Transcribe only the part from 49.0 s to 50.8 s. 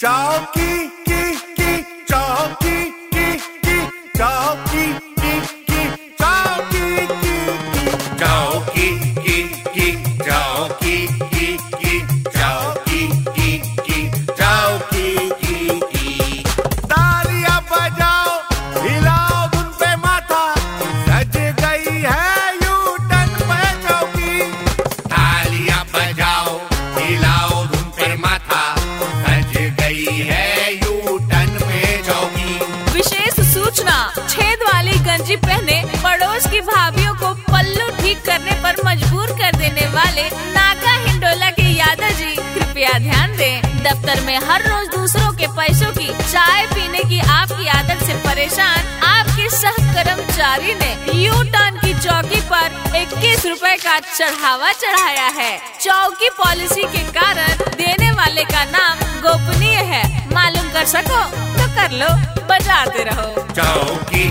आपके सह कर्मचारी